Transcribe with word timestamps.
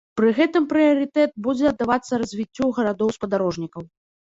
Пры 0.19 0.29
гэтым 0.37 0.63
прыярытэт 0.71 1.35
будзе 1.49 1.69
аддавацца 1.73 2.13
развіццю 2.23 2.73
гарадоў-спадарожнікаў. 2.81 3.89